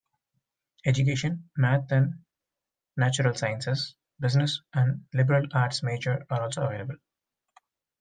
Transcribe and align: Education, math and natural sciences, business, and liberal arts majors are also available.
Education, 0.83 1.47
math 1.55 1.91
and 1.91 2.23
natural 2.97 3.35
sciences, 3.35 3.95
business, 4.19 4.63
and 4.73 5.05
liberal 5.13 5.45
arts 5.53 5.83
majors 5.83 6.23
are 6.27 6.41
also 6.41 6.63
available. 6.65 6.95